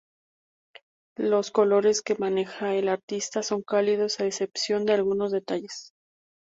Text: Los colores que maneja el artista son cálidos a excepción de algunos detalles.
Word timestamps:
Los 1.19 1.51
colores 1.51 2.01
que 2.01 2.15
maneja 2.15 2.73
el 2.73 2.89
artista 2.89 3.43
son 3.43 3.61
cálidos 3.61 4.19
a 4.19 4.25
excepción 4.25 4.83
de 4.85 4.93
algunos 4.93 5.31
detalles. 5.31 5.93